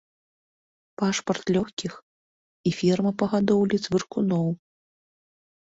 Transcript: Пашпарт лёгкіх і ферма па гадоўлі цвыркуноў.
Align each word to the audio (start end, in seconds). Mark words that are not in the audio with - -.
Пашпарт 1.01 1.45
лёгкіх 1.57 1.93
і 2.71 2.75
ферма 2.81 3.11
па 3.21 3.25
гадоўлі 3.35 3.77
цвыркуноў. 3.87 4.47